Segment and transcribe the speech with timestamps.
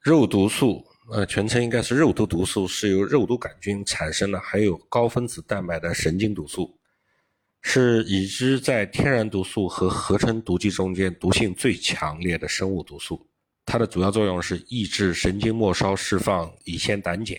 [0.00, 6.78] 肉毒素，呃，全称应该是肉毒毒素，是由肉毒杆菌产生的，含有高分子蛋白的神经毒素，
[7.60, 13.26] 是已知在天然毒素和合成毒剂中间毒性最强烈的生物毒素。
[13.66, 17.36] 它的主要作用是抑制神经末梢释放乙酰胆碱，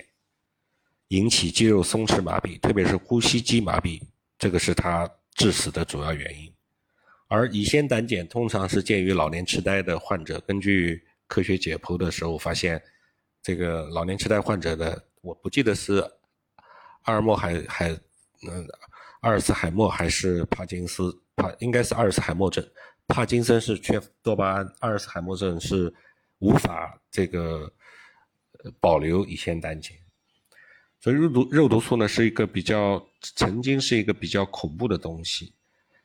[1.07, 3.99] 引起肌肉松弛麻痹，特别是呼吸肌麻痹，
[4.37, 6.53] 这个是它致死的主要原因。
[7.27, 12.83] 而乙酰胆碱通常是见于老年痴呆的患者，根据科学解剖的时候发现，
[13.41, 15.99] 这个老年痴呆患者的，我不记得是
[17.03, 17.89] 阿尔默海海，
[18.45, 18.67] 嗯，
[19.21, 22.61] 阿尔茨海默还是帕金斯，帕应该是阿尔茨海默症，
[23.07, 25.93] 帕金森是缺多巴胺，阿尔茨海默症是
[26.39, 27.71] 无法这个
[28.61, 29.93] 呃保留乙酰胆碱，
[30.99, 35.55] 所以肉毒肉毒素呢是一个比较曾经是一个比较恐怖的东西，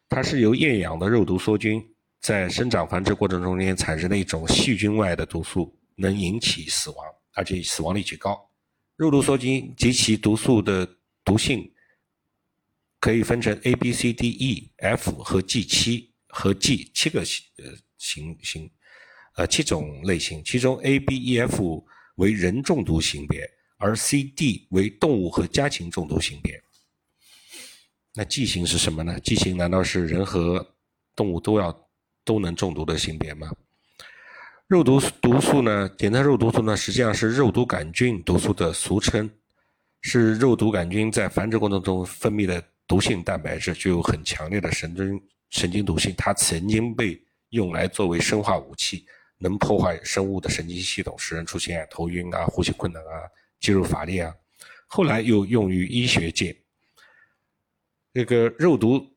[0.09, 1.85] 它是由厌氧的肉毒梭菌。
[2.27, 8.51] 在生长繁殖过程中间产生的一种细菌外的毒素，能引起死亡，而且死亡率极高。
[8.97, 10.85] 肉毒梭菌及其毒素的
[11.25, 11.73] 毒性
[12.99, 18.69] 可以分成 A、B、C、D、E、F 和 G 七和 G 七个型呃型型
[19.37, 21.87] 呃七种类型，其中 A、B、E、F
[22.17, 26.61] 为人中毒型别，而 C、D 为动物和家禽中毒型别。
[28.15, 30.75] 那 G 型是什么呢？G 型难道是人和
[31.15, 31.86] 动物都要？
[32.27, 33.51] 都能中毒的性别吗？
[34.67, 35.89] 肉毒毒素呢？
[35.97, 39.31] 简单肉毒素呢，实际上是肉毒杆菌毒素的俗称，
[40.03, 46.13] 是肉毒杆菌在繁殖过程中分泌的毒性蛋白质，具有很强烈的神经神经毒性。
[46.19, 47.17] 它曾经被
[47.51, 49.07] 用来作为生化武器，
[49.39, 53.23] 能破坏生物的神经系统，使人出现头晕啊、呼吸困难啊、
[53.61, 54.35] 肌肉乏力啊。
[54.89, 56.57] 后来又用于医学界。
[58.13, 59.16] 这个肉毒。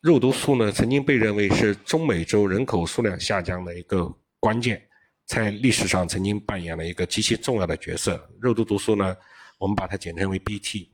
[0.00, 4.82] 肉毒素呢，曾经被认为是中美洲人口数量下降的一个关键，
[5.26, 8.30] 在历史上曾经扮演了一个极其重要的角色。
[8.40, 9.14] 肉毒毒素呢，
[9.58, 10.88] 我们把它简称为 BT。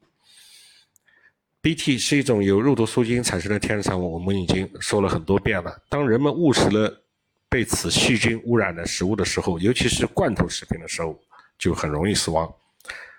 [1.62, 5.80] BT 是一种由肉毒素菌产生的天然产物，我们已经说了很多遍了。
[5.88, 7.04] 当人们误食了
[7.48, 11.16] 被此细菌污染的食物的时候，尤其是罐头食品的时候，
[11.56, 12.52] 就很容易死亡。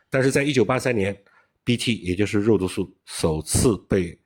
[0.09, 1.17] 但是在1983年
[1.63, 4.17] ，BT 也就是肉毒素首次被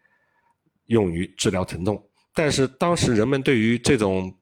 [0.91, 2.02] 用于治疗疼痛，
[2.34, 4.34] 但是当时人们对于这种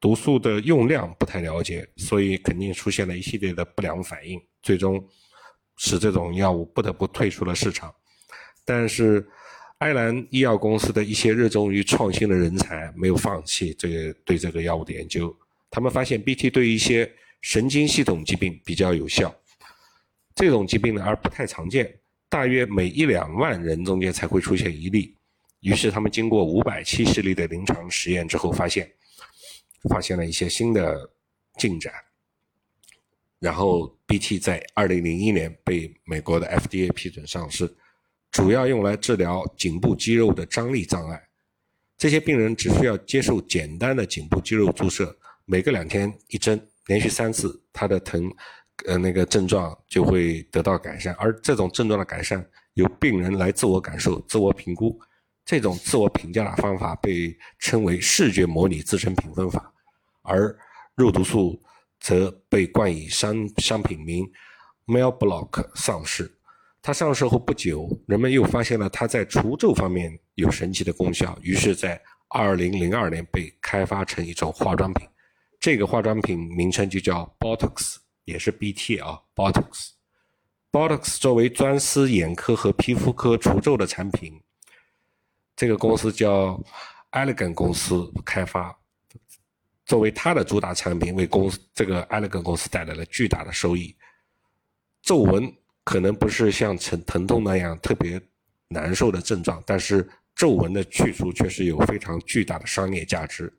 [0.00, 5.04] 毒素的用量不太了解，所以肯定出现了一系列的不良反应，最终
[5.76, 7.92] 使这种药物不得不退出了市场。
[8.64, 9.26] 但是，
[9.78, 15.34] 埃兰医药公司的一些热衷于创新的人才没有放弃这个对这个药物的研究，
[15.68, 17.10] 他们发现 BT 对一些
[17.40, 19.34] 神经系统疾病比较有效。
[20.36, 21.92] 这种疾病呢，而不太常见，
[22.28, 25.16] 大约每一两万人中间才会出现一例。
[25.60, 28.90] 于是他们经过五百七十例的临床实验之后，发现
[29.88, 31.10] 发现了一些新的
[31.56, 31.92] 进展。
[33.40, 37.72] 然后 BT 在二零零一年被美国的 FDA 批准上市，
[38.32, 41.22] 主要用来治疗颈部肌肉的张力障碍。
[41.96, 48.28] 这些病人只需要接受简单的颈部肌肉注射，每隔两天一针，连续三次，他的疼
[48.86, 51.14] 呃那个症状就会得到改善。
[51.14, 52.44] 而这种症状的改善
[52.74, 54.98] 由病人来自我感受、自我评估。
[55.48, 59.72] 这种自我评价的方法被称为视觉模拟自身评分法，
[60.20, 60.54] 而
[60.94, 61.58] 肉毒素
[62.00, 64.30] 则被冠以商商品名
[64.86, 66.30] Melblock 上市。
[66.82, 71.98] 它上市后不久，人们又发现了它在除皱方面有神奇的功效，于是，在
[72.28, 75.08] 2002年被开发成一种化妆品。
[75.58, 79.92] 这个化妆品名称就叫 Botox，也是 BT 啊，Botox。
[80.70, 84.38] Botox 作为专司眼科和皮肤科除皱的产品。
[85.58, 86.62] 这个公司叫
[87.10, 88.78] Elegant 公司开发，
[89.86, 93.96] 作为它的主打产品，为公司这个 Elegant 公司带来了巨大的收益。
[95.02, 95.52] 皱纹
[95.82, 98.20] 可能不是像疼疼痛那样特别
[98.68, 103.52] 难受的症状，但是皱纹的去除却是有非常巨大的商业价值。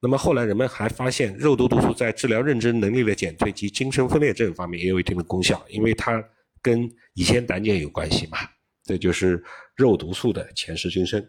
[0.00, 6.22] 那么后来人们还发现，肉毒毒素在治疗认知能力的减退及精神分裂症方面也有一定的功效，因为它
[6.60, 6.82] 跟
[7.14, 8.36] 乙酰胆碱有关系嘛。
[8.84, 9.42] 这就是
[9.76, 11.24] 肉毒素的前世今生。